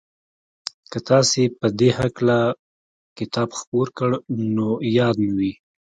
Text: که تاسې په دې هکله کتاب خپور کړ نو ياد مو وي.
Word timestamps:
که 0.91 0.97
تاسې 1.09 1.41
په 1.59 1.67
دې 1.79 1.89
هکله 1.99 2.39
کتاب 3.17 3.49
خپور 3.59 3.87
کړ 3.97 4.09
نو 4.55 4.69
ياد 4.97 5.15
مو 5.23 5.31
وي. 5.37 5.53